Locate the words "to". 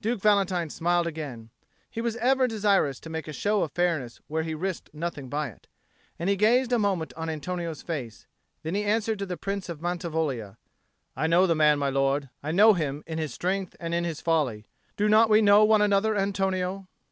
2.98-3.08, 9.20-9.26